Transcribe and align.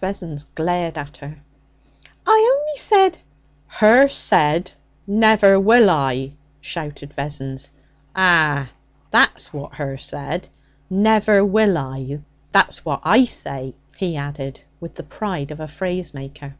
Vessons 0.00 0.44
glared 0.44 0.96
at 0.96 1.18
her. 1.18 1.42
'I 2.26 2.50
only 2.56 2.78
said' 2.78 3.18
'Her 3.66 4.08
said, 4.08 4.72
"Never 5.06 5.60
will 5.60 5.90
I!"' 5.90 6.32
shouted 6.62 7.12
Vessons. 7.12 7.70
'Ah, 8.16 8.70
that's 9.10 9.52
what 9.52 9.74
her 9.74 9.98
said 9.98 10.48
"Never 10.88 11.44
will 11.44 11.76
I!" 11.76 12.20
That's 12.50 12.82
what 12.86 13.02
I 13.04 13.26
say,' 13.26 13.74
he 13.94 14.16
added 14.16 14.62
with 14.80 14.94
the 14.94 15.02
pride 15.02 15.50
of 15.50 15.60
a 15.60 15.68
phrase 15.68 16.14
maker. 16.14 16.54